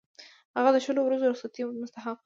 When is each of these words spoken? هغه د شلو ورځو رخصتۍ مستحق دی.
هغه 0.57 0.69
د 0.73 0.77
شلو 0.85 1.01
ورځو 1.03 1.29
رخصتۍ 1.31 1.61
مستحق 1.81 2.15
دی. 2.19 2.19